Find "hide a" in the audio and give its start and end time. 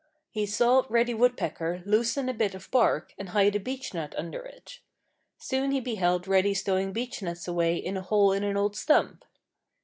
3.29-3.59